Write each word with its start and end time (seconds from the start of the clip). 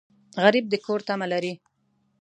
غریب 0.43 0.65
د 0.69 0.73
کور 0.85 0.99
تمه 1.07 1.27
لري 1.33 1.53